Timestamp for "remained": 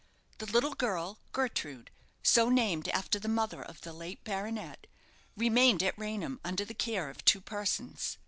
5.37-5.83